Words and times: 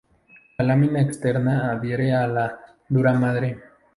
La 0.57 0.63
lámina 0.65 0.99
externa 0.99 1.69
adhiere 1.71 2.11
a 2.11 2.25
la 2.25 2.47
duramadre. 2.89 3.53